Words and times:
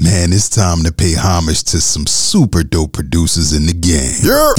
Man, 0.00 0.32
it's 0.32 0.48
time 0.48 0.84
to 0.84 0.92
pay 0.92 1.14
homage 1.14 1.64
to 1.64 1.80
some 1.80 2.06
super 2.06 2.62
dope 2.62 2.92
producers 2.92 3.52
in 3.52 3.66
the 3.66 3.72
game. 3.72 4.14
Yeah. 4.22 4.54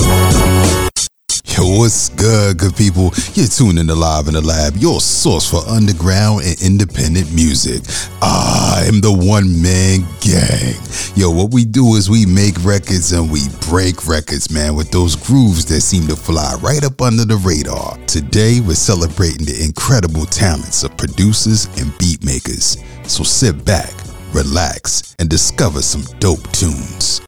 Yo, 1.56 1.80
what's 1.80 2.10
good, 2.10 2.58
good 2.58 2.76
people? 2.76 3.14
You're 3.36 3.48
tuning 3.48 3.88
to 3.88 3.96
Live 3.96 4.28
in 4.28 4.34
the 4.34 4.42
Lab, 4.42 4.76
your 4.76 5.00
source 5.00 5.50
for 5.50 5.66
underground 5.66 6.44
and 6.44 6.62
independent 6.62 7.34
music. 7.34 7.84
I 8.22 8.84
am 8.86 9.00
the 9.00 9.14
one 9.14 9.62
man 9.62 10.04
gang. 10.20 10.76
Yo, 11.16 11.32
what 11.32 11.54
we 11.54 11.64
do 11.64 11.96
is 11.96 12.10
we 12.10 12.26
make 12.26 12.62
records 12.66 13.14
and 13.14 13.32
we 13.32 13.48
break 13.70 14.08
records, 14.08 14.52
man, 14.52 14.76
with 14.76 14.92
those 14.92 15.16
grooves 15.16 15.64
that 15.68 15.80
seem 15.80 16.06
to 16.08 16.18
fly 16.18 16.56
right 16.62 16.84
up 16.84 17.02
under 17.02 17.24
the 17.24 17.38
radar. 17.38 17.96
Today, 18.08 18.60
we're 18.60 18.76
celebrating 18.76 19.46
the 19.46 19.64
incredible 19.64 20.26
talents 20.26 20.84
of 20.84 20.98
producers 20.98 21.68
and 21.80 21.98
beat 21.98 22.26
makers. 22.26 22.76
So 23.08 23.24
sit 23.24 23.64
back, 23.64 23.94
relax, 24.34 25.16
and 25.20 25.30
discover 25.30 25.82
some 25.82 26.04
dope 26.20 26.52
tunes. 26.52 27.22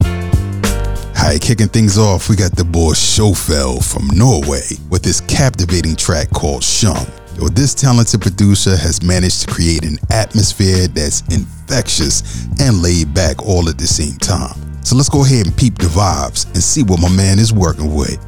Hi, 1.16 1.38
kicking 1.40 1.68
things 1.68 1.98
off, 1.98 2.30
we 2.30 2.36
got 2.36 2.56
the 2.56 2.64
boy 2.64 2.94
Shofel 2.94 3.84
from 3.84 4.08
Norway 4.18 4.78
with 4.90 5.06
his 5.06 5.22
captivating 5.22 5.96
track 5.96 6.30
called 6.32 6.64
Shung. 6.64 7.06
Yo, 7.38 7.48
this 7.48 7.74
talented 7.74 8.22
producer 8.22 8.76
has 8.76 9.04
managed 9.04 9.42
to 9.42 9.54
create 9.54 9.86
an 9.86 9.98
atmosphere 10.10 10.88
that's 10.88 11.22
infectious 11.34 12.48
and 12.60 12.82
laid 12.82 13.14
back 13.14 13.46
all 13.46 13.70
at 13.70 13.78
the 13.78 13.88
same 13.88 14.18
time. 14.18 14.60
So 14.84 14.96
let's 14.96 15.10
go 15.10 15.24
ahead 15.24 15.46
and 15.46 15.56
peep 15.56 15.78
the 15.78 15.88
vibes 15.88 16.46
and 16.48 16.58
see 16.58 16.84
what 16.84 17.00
my 17.00 17.10
man 17.16 17.40
is 17.40 17.54
working 17.54 17.94
with. 17.94 18.20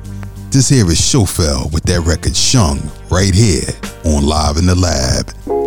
This 0.52 0.70
here 0.70 0.86
is 0.86 1.02
Shofel 1.02 1.74
with 1.74 1.84
that 1.86 2.02
record 2.02 2.36
Shung 2.36 2.80
right 3.10 3.34
here 3.34 3.68
on 4.06 4.24
Live 4.24 4.58
in 4.58 4.68
the 4.68 4.76
Lab. 4.76 5.63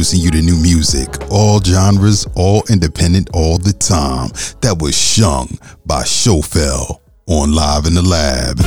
Introducing 0.00 0.24
you 0.24 0.30
to 0.30 0.40
new 0.40 0.56
music, 0.56 1.08
all 1.30 1.60
genres, 1.60 2.26
all 2.34 2.62
independent, 2.70 3.28
all 3.34 3.58
the 3.58 3.72
time. 3.74 4.30
That 4.62 4.80
was 4.80 4.96
Shung 4.96 5.58
by 5.84 6.04
Shofel 6.04 7.02
on 7.26 7.52
Live 7.52 7.84
in 7.84 7.92
the 7.92 8.00
Lab. 8.00 8.58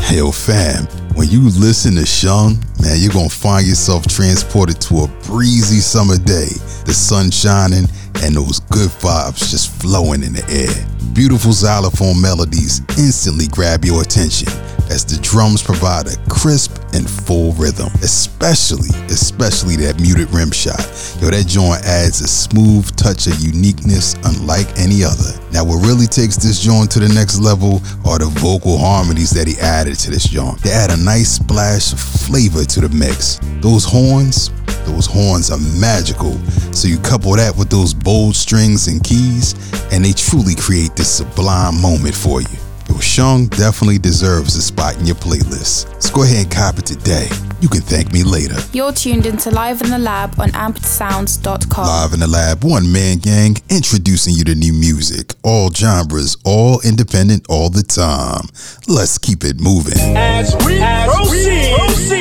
Hell 0.00 0.32
fam, 0.32 0.86
when 1.14 1.28
you 1.28 1.42
listen 1.42 1.94
to 1.96 2.06
Shung, 2.06 2.56
man, 2.80 2.96
you're 2.96 3.12
gonna 3.12 3.28
find 3.28 3.66
yourself 3.66 4.06
transported 4.06 4.80
to 4.88 5.04
a 5.04 5.08
breezy 5.26 5.80
summer 5.80 6.16
day, 6.16 6.56
the 6.86 6.94
sun 6.94 7.30
shining, 7.30 7.84
and 8.22 8.34
those 8.34 8.60
good 8.72 8.88
vibes 9.04 9.50
just 9.50 9.70
flowing 9.82 10.22
in 10.22 10.32
the 10.32 10.44
air. 10.48 11.12
Beautiful 11.12 11.52
xylophone 11.52 12.18
melodies 12.18 12.80
instantly 12.96 13.46
grab 13.48 13.84
your 13.84 14.00
attention 14.00 14.48
as 14.90 15.04
the 15.04 15.20
drums 15.22 15.62
provide 15.62 16.06
a 16.06 16.16
crisp 16.28 16.80
and 16.94 17.08
full 17.08 17.52
rhythm, 17.52 17.88
especially, 18.02 18.90
especially 19.08 19.76
that 19.76 20.00
muted 20.00 20.30
rim 20.30 20.50
shot. 20.50 20.80
Yo, 21.20 21.30
that 21.30 21.46
joint 21.46 21.84
adds 21.84 22.20
a 22.20 22.28
smooth 22.28 22.88
touch 22.96 23.26
of 23.26 23.38
uniqueness 23.40 24.14
unlike 24.24 24.66
any 24.78 25.04
other. 25.04 25.32
Now, 25.52 25.64
what 25.64 25.84
really 25.86 26.06
takes 26.06 26.36
this 26.36 26.60
joint 26.60 26.90
to 26.92 27.00
the 27.00 27.08
next 27.08 27.40
level 27.40 27.80
are 28.04 28.18
the 28.18 28.30
vocal 28.40 28.78
harmonies 28.78 29.30
that 29.30 29.46
he 29.46 29.58
added 29.60 29.98
to 30.00 30.10
this 30.10 30.24
joint. 30.24 30.60
They 30.60 30.70
add 30.70 30.90
a 30.90 30.96
nice 30.96 31.36
splash 31.36 31.92
of 31.92 32.00
flavor 32.00 32.64
to 32.64 32.80
the 32.80 32.88
mix. 32.88 33.40
Those 33.60 33.84
horns, 33.84 34.50
those 34.84 35.06
horns 35.06 35.50
are 35.50 35.60
magical. 35.80 36.36
So 36.72 36.88
you 36.88 36.98
couple 36.98 37.36
that 37.36 37.56
with 37.56 37.70
those 37.70 37.92
bold 37.92 38.36
strings 38.36 38.88
and 38.88 39.02
keys, 39.02 39.54
and 39.92 40.04
they 40.04 40.12
truly 40.12 40.54
create 40.54 40.96
this 40.96 41.10
sublime 41.10 41.80
moment 41.80 42.14
for 42.14 42.40
you. 42.40 42.67
Yo, 42.88 42.98
Shung 42.98 43.46
definitely 43.48 43.98
deserves 43.98 44.56
a 44.56 44.62
spot 44.62 44.98
in 44.98 45.06
your 45.06 45.16
playlist. 45.16 46.02
So 46.02 46.14
go 46.14 46.22
ahead 46.22 46.44
and 46.44 46.50
cop 46.50 46.78
it 46.78 46.86
today. 46.86 47.28
You 47.60 47.68
can 47.68 47.80
thank 47.80 48.12
me 48.12 48.22
later. 48.22 48.54
You're 48.72 48.92
tuned 48.92 49.26
into 49.26 49.50
Live 49.50 49.80
in 49.82 49.90
the 49.90 49.98
Lab 49.98 50.38
on 50.38 50.50
ampedsounds.com. 50.50 51.86
Live 51.86 52.12
in 52.12 52.20
the 52.20 52.28
lab, 52.28 52.62
one 52.62 52.90
man 52.92 53.18
gang, 53.18 53.56
introducing 53.68 54.34
you 54.34 54.44
to 54.44 54.54
new 54.54 54.72
music, 54.72 55.34
all 55.42 55.70
genres, 55.72 56.36
all 56.44 56.80
independent, 56.84 57.46
all 57.48 57.68
the 57.68 57.82
time. 57.82 58.46
Let's 58.86 59.18
keep 59.18 59.42
it 59.44 59.60
moving. 59.60 59.98
As 60.16 60.54
we 60.64 60.78
proceed, 60.78 62.08
to 62.08 62.17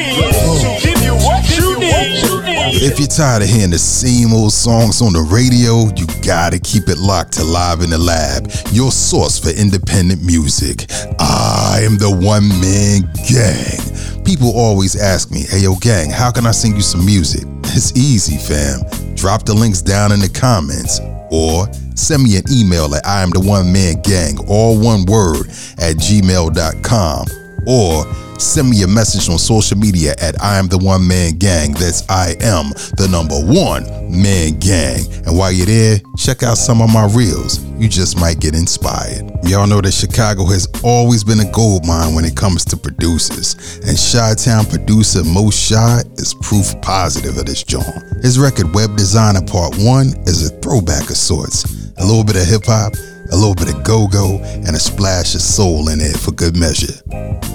If 2.87 2.99
you're 2.99 3.07
tired 3.09 3.43
of 3.43 3.49
hearing 3.49 3.71
the 3.71 3.77
same 3.77 4.31
old 4.31 4.53
songs 4.53 5.01
on 5.01 5.11
the 5.11 5.19
radio, 5.19 5.91
you 5.99 6.07
gotta 6.23 6.57
keep 6.57 6.87
it 6.87 6.97
locked 6.97 7.33
to 7.33 7.43
Live 7.43 7.81
in 7.81 7.89
the 7.89 7.97
Lab, 7.97 8.49
your 8.71 8.93
source 8.93 9.37
for 9.37 9.49
independent 9.49 10.23
music. 10.23 10.85
I 11.19 11.81
am 11.83 11.97
the 11.97 12.09
one 12.09 12.47
man 12.63 13.03
gang. 13.27 14.23
People 14.23 14.55
always 14.55 14.95
ask 14.95 15.31
me, 15.31 15.41
hey 15.41 15.67
yo, 15.67 15.75
gang, 15.75 16.09
how 16.09 16.31
can 16.31 16.47
I 16.47 16.51
sing 16.51 16.77
you 16.77 16.81
some 16.81 17.05
music? 17.05 17.43
It's 17.75 17.91
easy, 17.97 18.37
fam. 18.39 18.79
Drop 19.15 19.43
the 19.43 19.53
links 19.53 19.81
down 19.81 20.13
in 20.13 20.21
the 20.21 20.29
comments 20.29 21.01
or 21.29 21.67
send 21.93 22.23
me 22.23 22.37
an 22.37 22.43
email 22.49 22.95
at 22.95 23.05
I 23.05 23.21
am 23.21 23.31
the 23.31 23.41
one 23.41 23.69
man 23.69 24.01
gang, 24.01 24.39
all 24.47 24.79
one 24.79 25.03
word, 25.05 25.49
at 25.77 25.99
gmail.com 25.99 27.27
or 27.67 28.05
send 28.37 28.69
me 28.69 28.83
a 28.83 28.87
message 28.87 29.29
on 29.29 29.37
social 29.37 29.77
media 29.77 30.13
at 30.19 30.41
I 30.41 30.57
am 30.57 30.67
the 30.67 30.77
one 30.77 31.07
man 31.07 31.37
gang. 31.37 31.73
That's 31.73 32.07
I 32.09 32.35
am 32.41 32.69
the 32.97 33.07
number 33.11 33.35
one 33.35 33.83
man 34.09 34.59
gang. 34.59 35.05
And 35.25 35.37
while 35.37 35.51
you're 35.51 35.65
there, 35.65 35.99
check 36.17 36.43
out 36.43 36.57
some 36.57 36.81
of 36.81 36.91
my 36.91 37.07
reels. 37.13 37.63
You 37.77 37.87
just 37.87 38.19
might 38.19 38.39
get 38.39 38.55
inspired. 38.55 39.29
Y'all 39.43 39.67
know 39.67 39.81
that 39.81 39.91
Chicago 39.91 40.45
has 40.45 40.67
always 40.83 41.23
been 41.23 41.39
a 41.39 41.51
gold 41.51 41.85
mine 41.85 42.15
when 42.15 42.25
it 42.25 42.35
comes 42.35 42.65
to 42.65 42.77
producers. 42.77 43.55
And 43.85 43.97
Chi-Town 43.97 44.65
producer 44.65 45.23
Mo-Chi 45.23 46.01
is 46.17 46.33
proof 46.41 46.73
positive 46.81 47.37
of 47.37 47.45
this 47.45 47.63
joint. 47.63 47.85
His 48.21 48.39
record 48.39 48.73
Web 48.73 48.95
Designer 48.97 49.41
Part 49.45 49.75
1 49.77 50.07
is 50.25 50.49
a 50.49 50.55
throwback 50.59 51.09
of 51.09 51.17
sorts. 51.17 51.65
A 51.97 52.05
little 52.05 52.23
bit 52.23 52.35
of 52.35 52.45
hip 52.45 52.65
hop, 52.65 52.93
a 53.31 53.35
little 53.35 53.55
bit 53.55 53.73
of 53.73 53.83
go-go, 53.83 54.39
and 54.43 54.75
a 54.75 54.79
splash 54.79 55.35
of 55.35 55.41
soul 55.41 55.89
in 55.89 55.99
it 55.99 56.17
for 56.17 56.31
good 56.31 56.55
measure. 56.57 56.93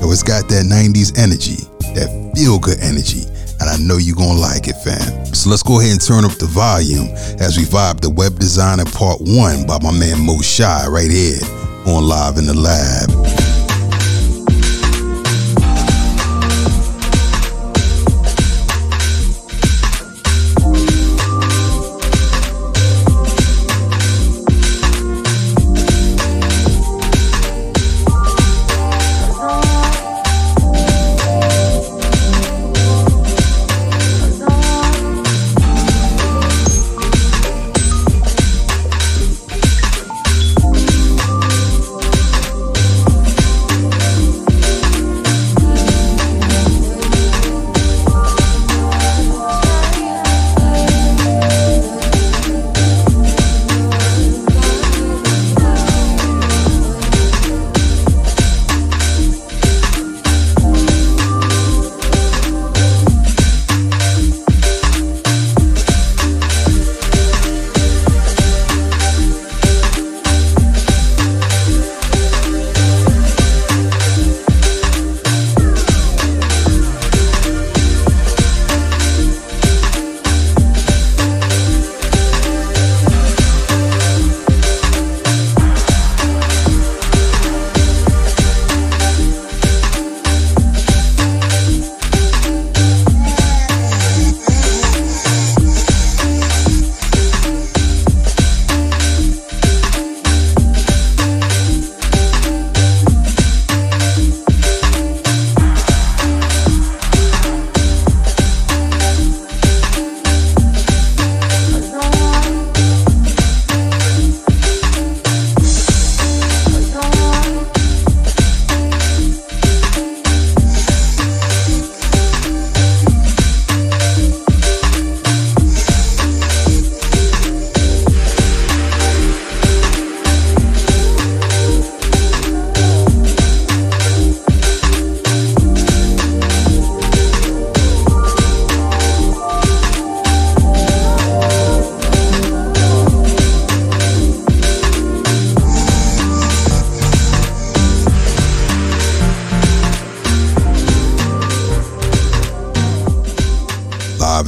Yo, 0.00 0.10
it's 0.10 0.22
got 0.22 0.48
that 0.48 0.66
90s 0.66 1.16
energy, 1.18 1.64
that 1.94 2.08
feel 2.34 2.58
good 2.58 2.80
energy. 2.80 3.24
And 3.60 3.70
I 3.70 3.76
know 3.78 3.96
you're 3.96 4.16
gonna 4.16 4.40
like 4.40 4.66
it, 4.66 4.74
fam. 4.82 5.24
So 5.26 5.48
let's 5.48 5.62
go 5.62 5.78
ahead 5.78 5.92
and 5.92 6.00
turn 6.00 6.24
up 6.24 6.32
the 6.32 6.46
volume 6.46 7.14
as 7.38 7.56
we 7.56 7.64
vibe 7.64 8.00
the 8.00 8.10
web 8.10 8.38
designer 8.38 8.84
part 8.84 9.20
one 9.20 9.66
by 9.66 9.78
my 9.78 9.92
man 9.92 10.18
Mo-Chi 10.26 10.86
right 10.88 11.10
here 11.10 11.38
on 11.86 12.02
Live 12.02 12.38
in 12.38 12.46
the 12.46 12.54
Lab. 12.54 13.21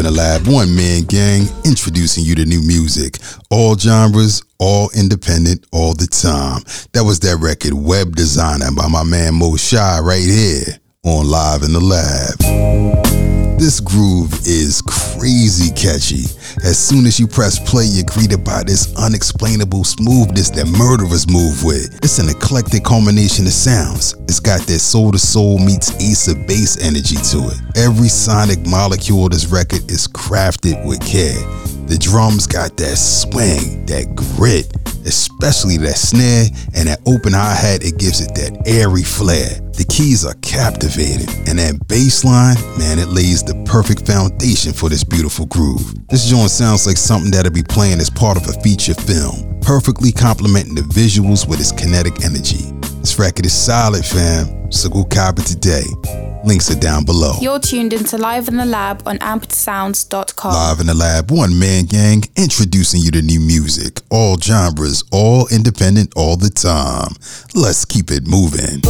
One 0.05 0.77
man 0.77 1.05
gang 1.05 1.47
introducing 1.65 2.25
you 2.25 2.35
to 2.35 2.45
new 2.45 2.61
music. 2.61 3.19
All 3.51 3.77
genres, 3.77 4.43
all 4.59 4.91
independent, 4.95 5.67
all 5.73 5.95
the 5.95 6.07
time. 6.07 6.63
That 6.93 7.05
was 7.05 7.21
that 7.21 7.39
record, 7.39 7.73
Web 7.73 8.15
Designer, 8.15 8.71
by 8.71 8.89
my 8.89 9.03
man 9.03 9.35
Mo-Chi, 9.35 10.01
right 10.01 10.23
here 10.23 10.79
on 11.05 11.27
Live 11.27 11.63
in 11.63 11.73
the 11.73 11.81
Lab. 11.81 13.34
This 13.57 13.79
groove 13.81 14.33
is 14.45 14.83
crazy 14.83 15.71
catchy. 15.73 16.27
As 16.65 16.77
soon 16.77 17.07
as 17.07 17.21
you 17.21 17.27
press 17.27 17.59
play, 17.59 17.85
you're 17.85 18.05
greeted 18.05 18.45
by 18.45 18.65
this 18.65 18.95
unexplainable 18.97 19.85
smoothness 19.85 20.51
that 20.51 20.67
murderers 20.67 21.31
move 21.31 21.63
with. 21.63 21.95
It's 22.03 22.19
an 22.19 22.29
eclectic 22.29 22.83
combination 22.85 23.47
of 23.47 23.53
sounds. 23.53 24.15
It's 24.25 24.41
got 24.41 24.61
that 24.67 24.81
Soul 24.81 25.15
II 25.15 25.19
Soul 25.19 25.59
meets 25.59 25.95
ace 26.03 26.29
of 26.29 26.47
base 26.47 26.83
energy 26.83 27.17
to 27.31 27.49
it. 27.49 27.59
Every 27.77 28.09
sonic 28.09 28.59
molecule 28.67 29.27
of 29.27 29.31
this 29.31 29.47
record 29.47 29.91
is 29.91 30.09
crafted 30.09 30.85
with 30.85 31.01
care. 31.01 31.39
The 31.87 31.97
drums 31.99 32.47
got 32.47 32.77
that 32.79 32.97
swing, 32.97 33.87
that 33.87 34.17
grit, 34.17 34.67
especially 35.05 35.77
that 35.79 35.97
snare 35.97 36.47
and 36.75 36.89
that 36.89 37.01
open 37.07 37.33
hi 37.33 37.55
hat. 37.55 37.85
It 37.85 37.99
gives 37.99 38.21
it 38.21 38.35
that 38.35 38.63
airy 38.67 39.03
flair. 39.03 39.61
The 39.75 39.85
keys 39.85 40.25
are 40.25 40.35
captivating, 40.43 41.29
and 41.49 41.59
that 41.59 41.89
bass 41.89 42.25
line, 42.25 42.57
man, 42.79 42.99
it 42.99 43.09
lays 43.09 43.43
the 43.43 43.55
perfect 43.67 44.07
foundation 44.07 44.73
for 44.73 44.89
this 44.89 45.03
beautiful 45.03 45.47
groove. 45.47 45.95
This 46.09 46.27
joint 46.27 46.51
sounds 46.51 46.87
like 46.87 46.97
something 46.97 47.31
that'll 47.31 47.53
be 47.53 47.63
playing 47.63 47.99
as 47.99 48.09
part 48.09 48.37
of 48.37 48.49
a 48.49 48.61
feature 48.61 48.95
film, 48.95 49.59
perfectly 49.61 50.13
complementing 50.13 50.77
the 50.77 50.83
visuals 50.83 51.49
with 51.49 51.59
its 51.59 51.73
kinetic 51.73 52.25
energy. 52.25 52.71
This 53.05 53.19
record 53.19 53.45
is 53.45 53.53
solid, 53.53 54.03
fam, 54.03 54.73
so 54.73 54.89
go 54.89 55.05
cop 55.05 55.39
it 55.39 55.45
today. 55.45 55.85
Links 56.43 56.71
are 56.71 56.81
down 56.81 57.05
below. 57.05 57.35
You're 57.39 57.59
tuned 57.59 57.93
into 57.93 58.17
Live 58.17 58.49
in 58.49 58.57
the 58.57 58.65
Lab 58.65 59.07
on 59.07 59.19
ampedsounds.com. 59.19 60.55
Live 60.55 60.81
in 60.81 60.87
the 60.87 60.95
Lab, 60.95 61.31
one 61.31 61.59
man 61.59 61.85
gang, 61.85 62.23
introducing 62.35 63.03
you 63.03 63.11
to 63.11 63.21
new 63.21 63.41
music. 63.41 64.01
All 64.09 64.39
genres, 64.39 65.05
all 65.13 65.47
independent, 65.53 66.15
all 66.17 66.39
the 66.39 66.49
time. 66.49 67.13
Let's 67.55 67.85
keep 67.85 68.11
it 68.11 68.27
moving. 68.27 68.81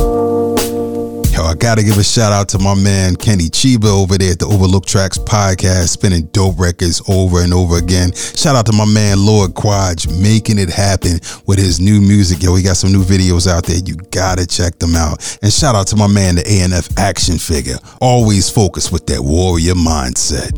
Yo, 1.35 1.43
I 1.43 1.55
gotta 1.55 1.83
give 1.83 1.99
a 1.99 2.05
shout 2.05 2.31
out 2.33 2.49
to 2.51 2.61
my 2.61 2.77
man 2.77 3.17
Kenny 3.17 3.47
Chiba 3.47 3.87
over 3.87 4.17
there 4.17 4.31
at 4.31 4.39
the 4.39 4.47
Overlook 4.47 4.87
Tracks 4.87 5.19
podcast, 5.19 5.89
spinning 5.89 6.27
dope 6.27 6.61
records 6.61 7.03
over 7.09 7.43
and 7.43 7.53
over 7.53 7.77
again. 7.77 8.15
Shout 8.15 8.55
out 8.55 8.67
to 8.67 8.73
my 8.73 8.85
man 8.85 9.27
Lord 9.27 9.53
Quadge, 9.55 10.07
making 10.23 10.61
it 10.61 10.69
happen 10.69 11.19
with 11.45 11.59
his 11.59 11.81
new 11.81 12.01
music. 12.01 12.41
Yo, 12.41 12.55
he 12.55 12.63
got 12.63 12.77
some 12.77 12.93
new 12.93 13.03
videos 13.03 13.51
out 13.51 13.67
there. 13.67 13.79
You 13.85 13.97
gotta 14.13 14.47
check 14.47 14.79
them 14.79 14.95
out. 14.95 15.39
And 15.43 15.53
shout 15.53 15.75
out 15.75 15.89
to 15.89 15.97
my 15.97 16.07
man, 16.07 16.37
the 16.37 16.43
ANF 16.43 16.97
action 17.01 17.37
figure, 17.37 17.79
always 18.01 18.49
focused 18.49 18.93
with 18.93 19.05
that 19.07 19.21
warrior 19.21 19.75
mindset. 19.75 20.57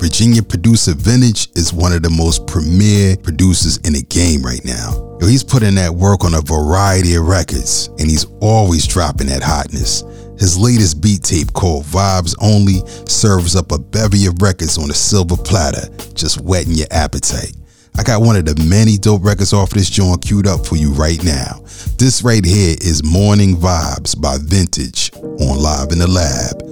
Virginia 0.00 0.42
producer 0.42 0.94
Vintage 0.94 1.48
is 1.56 1.72
one 1.72 1.92
of 1.92 2.02
the 2.02 2.10
most 2.10 2.46
premier 2.46 3.16
producers 3.16 3.78
in 3.78 3.92
the 3.94 4.02
game 4.02 4.42
right 4.42 4.64
now. 4.64 5.16
Yo, 5.20 5.26
he's 5.26 5.44
putting 5.44 5.76
that 5.76 5.92
work 5.92 6.24
on 6.24 6.34
a 6.34 6.40
variety 6.40 7.14
of 7.14 7.26
records, 7.26 7.88
and 7.98 8.10
he's 8.10 8.26
always 8.40 8.86
dropping 8.86 9.28
that 9.28 9.42
hotness. 9.42 10.02
His 10.38 10.58
latest 10.58 11.00
beat 11.00 11.22
tape 11.22 11.52
called 11.52 11.84
Vibes 11.84 12.34
Only 12.40 12.86
serves 13.06 13.54
up 13.54 13.72
a 13.72 13.78
bevy 13.78 14.26
of 14.26 14.40
records 14.40 14.78
on 14.78 14.90
a 14.90 14.94
silver 14.94 15.36
platter, 15.36 15.88
just 16.14 16.40
whetting 16.40 16.74
your 16.74 16.88
appetite. 16.90 17.54
I 17.98 18.02
got 18.02 18.22
one 18.22 18.36
of 18.36 18.46
the 18.46 18.64
many 18.64 18.96
dope 18.96 19.22
records 19.22 19.52
off 19.52 19.70
this 19.70 19.90
joint 19.90 20.22
queued 20.22 20.46
up 20.46 20.66
for 20.66 20.76
you 20.76 20.92
right 20.92 21.22
now. 21.22 21.60
This 21.98 22.22
right 22.22 22.44
here 22.44 22.74
is 22.80 23.04
Morning 23.04 23.56
Vibes 23.56 24.18
by 24.18 24.38
Vintage 24.40 25.12
on 25.14 25.58
Live 25.58 25.92
in 25.92 25.98
the 25.98 26.08
Lab. 26.08 26.71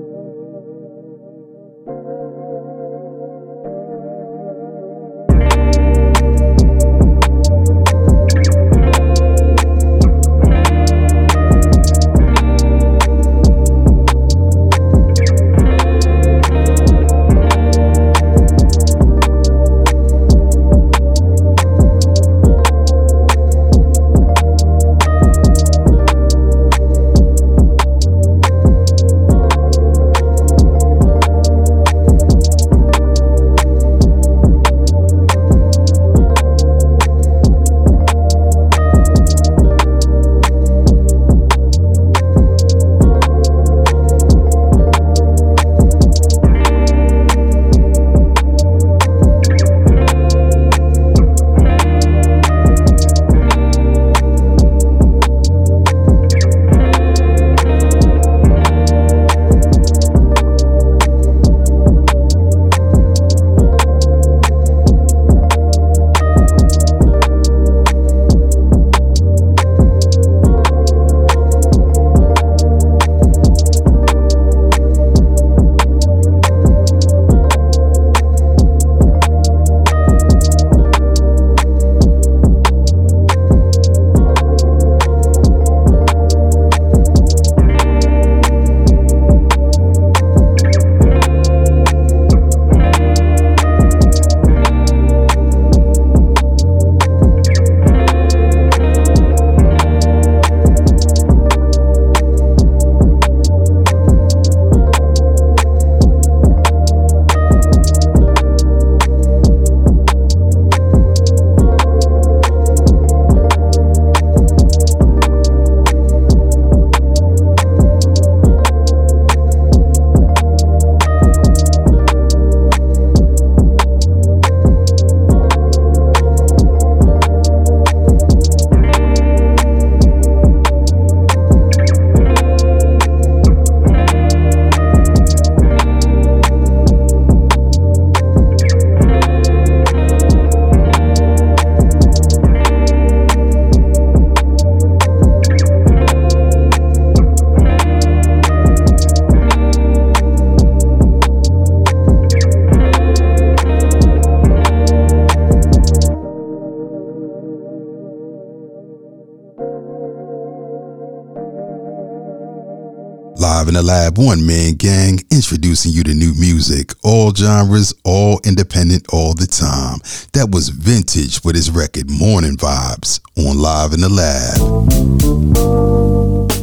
In 163.70 163.74
the 163.74 163.82
lab, 163.82 164.18
one 164.18 164.44
man 164.44 164.74
gang, 164.74 165.20
introducing 165.30 165.92
you 165.92 166.02
to 166.02 166.12
new 166.12 166.34
music, 166.34 166.92
all 167.04 167.32
genres, 167.32 167.94
all 168.02 168.40
independent, 168.44 169.06
all 169.12 169.32
the 169.32 169.46
time. 169.46 170.00
That 170.32 170.50
was 170.50 170.70
Vintage 170.70 171.44
with 171.44 171.54
his 171.54 171.70
record 171.70 172.10
Morning 172.10 172.56
Vibes 172.56 173.20
on 173.38 173.58
Live 173.58 173.92
in 173.92 174.00
the 174.00 174.08
Lab. 174.08 174.58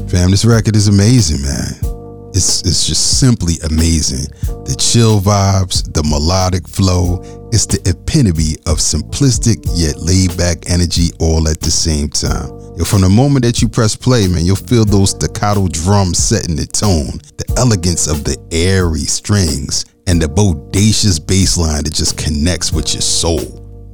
Fam, 0.09 0.31
this 0.31 0.43
record 0.43 0.75
is 0.75 0.89
amazing, 0.89 1.41
man. 1.43 1.97
It's, 2.35 2.61
it's 2.67 2.85
just 2.85 3.21
simply 3.21 3.53
amazing. 3.63 4.27
The 4.67 4.75
chill 4.77 5.21
vibes, 5.21 5.91
the 5.93 6.03
melodic 6.03 6.67
flow, 6.67 7.23
it's 7.53 7.65
the 7.65 7.79
epitome 7.89 8.59
of 8.67 8.79
simplistic 8.79 9.63
yet 9.73 9.97
laid 9.97 10.35
back 10.37 10.69
energy 10.69 11.11
all 11.19 11.47
at 11.47 11.61
the 11.61 11.71
same 11.71 12.09
time. 12.09 12.51
From 12.85 13.01
the 13.01 13.09
moment 13.09 13.43
that 13.43 13.61
you 13.61 13.67
press 13.67 13.95
play, 13.95 14.27
man, 14.27 14.45
you'll 14.45 14.55
feel 14.55 14.85
those 14.85 15.13
staccato 15.37 15.67
drums 15.67 16.17
setting 16.17 16.55
the 16.55 16.65
tone, 16.65 17.19
the 17.37 17.53
elegance 17.57 18.07
of 18.07 18.23
the 18.23 18.35
airy 18.51 19.01
strings, 19.01 19.85
and 20.07 20.19
the 20.19 20.25
bodacious 20.25 21.25
bass 21.25 21.57
line 21.57 21.83
that 21.83 21.93
just 21.93 22.17
connects 22.17 22.73
with 22.73 22.93
your 22.93 23.01
soul. 23.01 23.37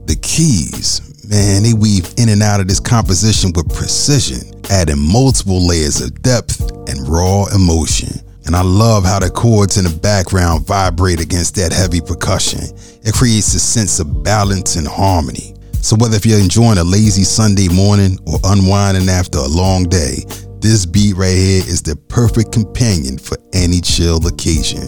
The 0.05 0.15
keys, 0.21 1.01
man, 1.27 1.63
they 1.63 1.73
weave 1.73 2.13
in 2.17 2.29
and 2.29 2.41
out 2.41 2.61
of 2.61 2.67
this 2.69 2.79
composition 2.79 3.51
with 3.53 3.73
precision, 3.75 4.39
adding 4.69 4.99
multiple 4.99 5.65
layers 5.67 5.99
of 6.01 6.21
depth 6.21 6.61
and 6.87 7.07
raw 7.09 7.45
emotion. 7.53 8.19
And 8.45 8.55
I 8.55 8.61
love 8.61 9.03
how 9.03 9.19
the 9.19 9.29
chords 9.29 9.77
in 9.77 9.83
the 9.83 9.99
background 9.99 10.65
vibrate 10.65 11.19
against 11.19 11.55
that 11.55 11.73
heavy 11.73 11.99
percussion. 11.99 12.61
It 13.03 13.13
creates 13.13 13.53
a 13.53 13.59
sense 13.59 13.99
of 13.99 14.23
balance 14.23 14.77
and 14.77 14.87
harmony. 14.87 15.55
So 15.73 15.97
whether 15.97 16.15
if 16.15 16.25
you're 16.25 16.39
enjoying 16.39 16.77
a 16.77 16.83
lazy 16.83 17.25
Sunday 17.25 17.67
morning 17.67 18.17
or 18.25 18.39
unwinding 18.45 19.09
after 19.09 19.39
a 19.39 19.47
long 19.47 19.83
day, 19.83 20.23
this 20.63 20.85
beat 20.85 21.15
right 21.17 21.35
here 21.35 21.61
is 21.67 21.81
the 21.81 21.95
perfect 22.07 22.53
companion 22.53 23.17
for 23.17 23.37
any 23.51 23.81
chill 23.81 24.25
occasion. 24.25 24.87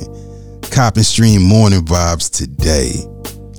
Cop 0.71 0.95
and 0.95 1.05
stream 1.05 1.43
morning 1.43 1.81
vibes 1.81 2.31
today. 2.31 2.93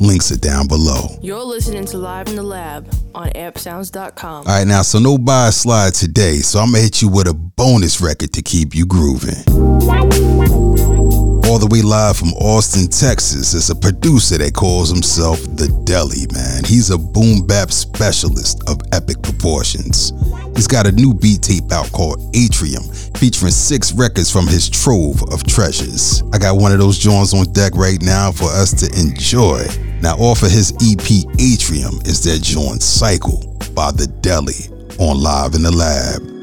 Links 0.00 0.32
are 0.32 0.38
down 0.38 0.66
below. 0.66 1.18
You're 1.20 1.44
listening 1.44 1.84
to 1.86 1.98
Live 1.98 2.28
in 2.28 2.36
the 2.36 2.42
Lab 2.42 2.90
on 3.14 3.28
ampedsounds.com. 3.30 4.46
All 4.46 4.58
right, 4.58 4.66
now, 4.66 4.80
so 4.80 4.98
no 4.98 5.18
buy 5.18 5.50
slide 5.50 5.92
today, 5.92 6.36
so 6.36 6.58
I'm 6.58 6.72
gonna 6.72 6.82
hit 6.82 7.02
you 7.02 7.08
with 7.08 7.28
a 7.28 7.34
bonus 7.34 8.00
record 8.00 8.32
to 8.32 8.42
keep 8.42 8.74
you 8.74 8.86
grooving. 8.86 9.44
All 11.56 11.66
the 11.66 11.74
way 11.74 11.80
live 11.80 12.18
from 12.18 12.34
Austin, 12.34 12.86
Texas, 12.86 13.54
is 13.54 13.70
a 13.70 13.74
producer 13.74 14.36
that 14.36 14.52
calls 14.52 14.90
himself 14.90 15.40
The 15.56 15.68
Deli, 15.84 16.28
man. 16.34 16.62
He's 16.64 16.90
a 16.90 16.98
boom 16.98 17.46
bap 17.46 17.72
specialist 17.72 18.62
of 18.68 18.78
epic 18.92 19.22
proportions. 19.22 20.12
He's 20.54 20.66
got 20.66 20.86
a 20.86 20.92
new 20.92 21.14
beat 21.14 21.40
tape 21.40 21.72
out 21.72 21.90
called 21.92 22.20
Atrium, 22.36 22.82
featuring 23.16 23.52
six 23.52 23.90
records 23.94 24.30
from 24.30 24.46
his 24.46 24.68
trove 24.68 25.22
of 25.32 25.44
treasures. 25.46 26.22
I 26.34 26.36
got 26.36 26.58
one 26.58 26.72
of 26.72 26.78
those 26.78 26.98
joints 26.98 27.32
on 27.32 27.50
deck 27.54 27.74
right 27.74 28.02
now 28.02 28.32
for 28.32 28.52
us 28.52 28.76
to 28.84 29.00
enjoy. 29.00 29.64
Now, 30.02 30.16
off 30.16 30.42
of 30.42 30.50
his 30.50 30.76
EP 30.84 31.08
Atrium 31.40 32.04
is 32.04 32.22
that 32.24 32.42
joint 32.42 32.82
Cycle 32.82 33.40
by 33.72 33.92
The 33.92 34.08
Deli 34.20 34.68
on 34.98 35.22
Live 35.22 35.54
in 35.54 35.62
the 35.62 35.72
Lab. 35.72 36.35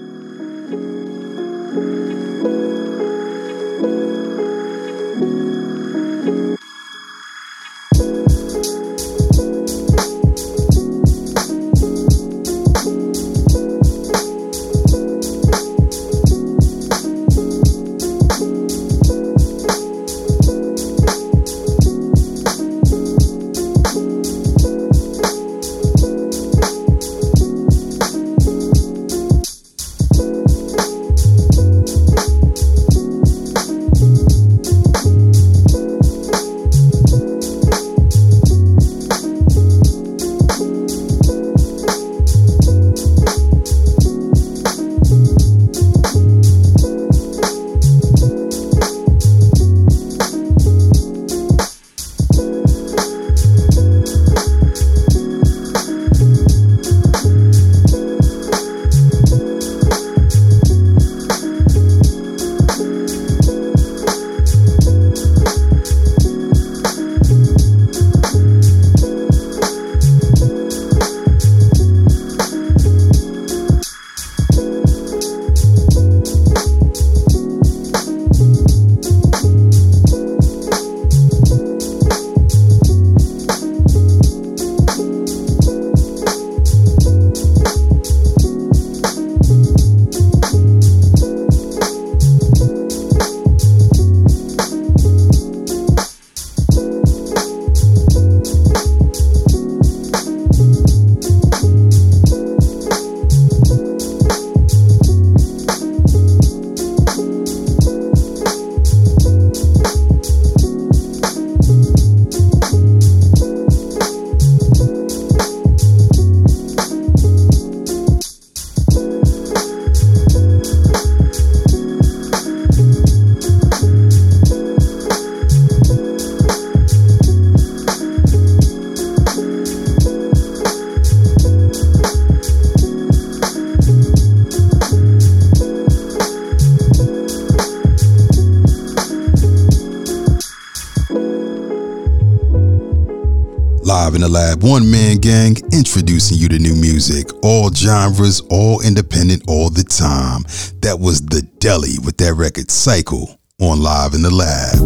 The 144.24 144.30
Lab, 144.30 144.64
one 144.64 144.90
man 144.90 145.18
gang, 145.18 145.58
introducing 145.74 146.38
you 146.38 146.48
to 146.48 146.58
new 146.58 146.76
music, 146.76 147.28
all 147.44 147.70
genres, 147.70 148.40
all 148.50 148.80
independent, 148.82 149.44
all 149.50 149.70
the 149.70 149.84
time. 149.84 150.44
That 150.80 150.98
was 150.98 151.20
The 151.20 151.42
Deli 151.60 152.00
with 152.00 152.16
that 152.18 152.34
record 152.36 152.72
Cycle 152.72 153.38
on 153.60 153.82
Live 153.82 154.14
in 154.14 154.22
the 154.22 154.32
Lab. 154.32 154.80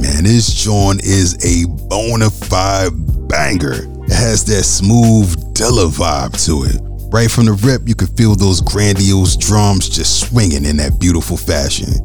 Man, 0.00 0.24
this 0.24 0.48
joint 0.54 1.04
is 1.04 1.36
a 1.44 1.68
bona 1.88 2.30
fide 2.30 2.92
banger. 3.28 3.84
It 4.04 4.16
has 4.16 4.46
that 4.46 4.64
smooth 4.64 5.36
Dilla 5.52 5.92
vibe 5.92 6.42
to 6.46 6.64
it. 6.64 6.80
Right 7.12 7.30
from 7.30 7.44
the 7.44 7.52
rip, 7.52 7.86
you 7.86 7.94
can 7.94 8.08
feel 8.16 8.34
those 8.34 8.62
grandiose 8.62 9.36
drums 9.36 9.90
just 9.90 10.26
swinging 10.26 10.64
in 10.64 10.78
that 10.78 10.98
beautiful 10.98 11.36
fashion. 11.36 12.00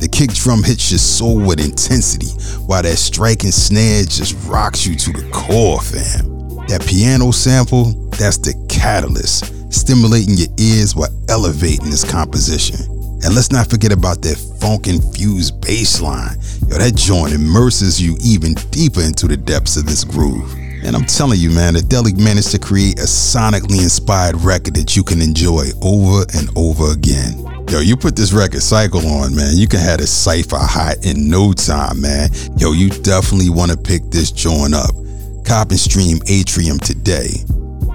The 0.00 0.08
kick 0.08 0.32
drum 0.32 0.62
hits 0.62 0.90
your 0.90 0.98
soul 0.98 1.40
with 1.40 1.58
intensity, 1.58 2.30
while 2.66 2.82
that 2.82 2.98
striking 2.98 3.50
snare 3.50 4.04
just 4.04 4.36
rocks 4.46 4.86
you 4.86 4.94
to 4.94 5.12
the 5.12 5.28
core, 5.32 5.80
fam. 5.80 6.38
That 6.68 6.86
piano 6.86 7.32
sample, 7.32 7.92
that's 8.10 8.38
the 8.38 8.54
catalyst, 8.68 9.72
stimulating 9.72 10.36
your 10.36 10.48
ears 10.58 10.94
while 10.94 11.10
elevating 11.28 11.90
this 11.90 12.08
composition. 12.08 12.76
And 13.24 13.34
let's 13.34 13.50
not 13.50 13.68
forget 13.68 13.90
about 13.90 14.22
that 14.22 14.38
funk 14.60 14.86
infused 14.86 15.60
bass 15.60 16.00
line. 16.00 16.38
Yo, 16.68 16.78
that 16.78 16.94
joint 16.94 17.32
immerses 17.32 18.00
you 18.00 18.16
even 18.22 18.54
deeper 18.70 19.00
into 19.00 19.26
the 19.26 19.36
depths 19.36 19.76
of 19.76 19.86
this 19.86 20.04
groove. 20.04 20.54
And 20.84 20.94
I'm 20.94 21.06
telling 21.06 21.40
you, 21.40 21.50
man, 21.50 21.74
Deli 21.88 22.12
managed 22.14 22.52
to 22.52 22.60
create 22.60 23.00
a 23.00 23.10
sonically 23.10 23.82
inspired 23.82 24.36
record 24.36 24.76
that 24.76 24.94
you 24.94 25.02
can 25.02 25.20
enjoy 25.20 25.66
over 25.82 26.24
and 26.38 26.48
over 26.54 26.92
again. 26.92 27.34
Yo, 27.68 27.80
you 27.80 27.98
put 27.98 28.16
this 28.16 28.32
record 28.32 28.62
cycle 28.62 29.06
on, 29.06 29.36
man. 29.36 29.54
You 29.54 29.68
can 29.68 29.80
have 29.80 30.00
a 30.00 30.06
cipher 30.06 30.56
hot 30.56 31.04
in 31.04 31.28
no 31.28 31.52
time, 31.52 32.00
man. 32.00 32.30
Yo, 32.56 32.72
you 32.72 32.88
definitely 32.88 33.50
want 33.50 33.70
to 33.70 33.76
pick 33.76 34.02
this 34.10 34.30
joint 34.32 34.72
up. 34.72 34.94
Cop 35.44 35.68
and 35.70 35.78
stream 35.78 36.18
Atrium 36.28 36.78
today. 36.78 37.44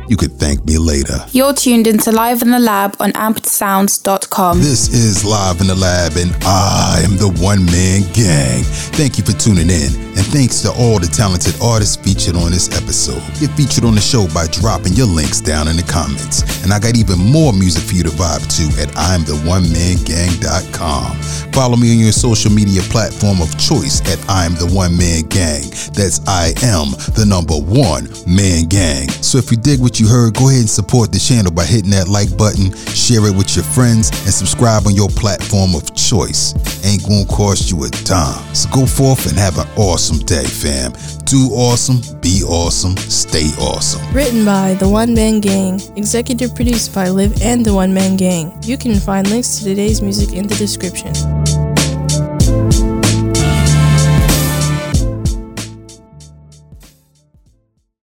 You 0.07 0.17
could 0.17 0.33
thank 0.33 0.65
me 0.65 0.77
later. 0.77 1.25
You're 1.31 1.53
tuned 1.53 1.87
into 1.87 2.11
Live 2.11 2.41
in 2.41 2.51
the 2.51 2.59
Lab 2.59 2.97
on 2.99 3.13
ampedsounds.com. 3.13 4.59
This 4.59 4.89
is 4.93 5.23
Live 5.23 5.61
in 5.61 5.67
the 5.67 5.75
Lab, 5.75 6.17
and 6.17 6.35
I 6.43 6.99
am 7.03 7.15
the 7.17 7.29
one 7.41 7.63
man 7.65 8.01
gang. 8.13 8.63
Thank 8.93 9.17
you 9.17 9.23
for 9.23 9.31
tuning 9.33 9.69
in, 9.69 9.93
and 10.17 10.25
thanks 10.27 10.61
to 10.63 10.71
all 10.71 10.99
the 10.99 11.07
talented 11.07 11.55
artists 11.61 11.95
featured 11.95 12.35
on 12.35 12.51
this 12.51 12.67
episode. 12.75 13.23
Get 13.39 13.51
featured 13.55 13.85
on 13.85 13.95
the 13.95 14.01
show 14.01 14.27
by 14.33 14.47
dropping 14.47 14.93
your 14.93 15.07
links 15.07 15.39
down 15.39 15.67
in 15.67 15.77
the 15.77 15.83
comments. 15.83 16.43
And 16.63 16.73
I 16.73 16.79
got 16.79 16.97
even 16.97 17.19
more 17.19 17.53
music 17.53 17.83
for 17.83 17.93
you 17.95 18.03
to 18.03 18.09
vibe 18.11 18.45
to 18.59 18.63
at 18.81 18.89
I'mTheOneManGang.com. 18.95 21.21
Follow 21.53 21.77
me 21.77 21.91
on 21.93 21.99
your 21.99 22.11
social 22.11 22.51
media 22.51 22.81
platform 22.89 23.39
of 23.41 23.55
choice 23.57 24.01
at 24.11 24.19
I'm 24.27 24.55
the 24.55 24.67
One 24.67 24.97
Man 24.97 25.21
Gang. 25.29 25.63
That's 25.93 26.19
I 26.27 26.53
am 26.63 26.91
the 27.13 27.23
number 27.27 27.55
one 27.55 28.09
man 28.27 28.65
gang. 28.65 29.07
So 29.21 29.37
if 29.37 29.51
you 29.51 29.57
dig 29.57 29.79
what 29.79 29.92
you 29.99 30.07
heard, 30.07 30.35
go 30.35 30.49
ahead 30.49 30.61
and 30.61 30.69
support 30.69 31.11
the 31.11 31.19
channel 31.19 31.51
by 31.51 31.65
hitting 31.65 31.91
that 31.91 32.07
like 32.07 32.35
button, 32.37 32.73
share 32.93 33.25
it 33.27 33.35
with 33.35 33.55
your 33.55 33.65
friends, 33.65 34.09
and 34.25 34.33
subscribe 34.33 34.87
on 34.87 34.95
your 34.95 35.09
platform 35.09 35.75
of 35.75 35.93
choice. 35.95 36.53
Ain't 36.85 37.03
gonna 37.03 37.25
cost 37.25 37.71
you 37.71 37.83
a 37.83 37.89
dime. 38.03 38.41
So 38.55 38.69
go 38.69 38.85
forth 38.85 39.27
and 39.27 39.37
have 39.37 39.57
an 39.57 39.67
awesome 39.75 40.19
day, 40.19 40.43
fam. 40.43 40.93
Do 41.25 41.49
awesome, 41.53 42.01
be 42.21 42.43
awesome, 42.43 42.97
stay 42.97 43.49
awesome. 43.59 44.01
Written 44.13 44.45
by 44.45 44.75
The 44.75 44.87
One 44.87 45.13
Man 45.13 45.39
Gang, 45.39 45.81
executive 45.95 46.55
produced 46.55 46.93
by 46.93 47.09
Live 47.09 47.41
and 47.41 47.65
The 47.65 47.73
One 47.73 47.93
Man 47.93 48.17
Gang. 48.17 48.51
You 48.63 48.77
can 48.77 48.95
find 48.95 49.29
links 49.29 49.57
to 49.57 49.63
today's 49.63 50.01
music 50.01 50.33
in 50.33 50.47
the 50.47 50.55
description. 50.55 51.13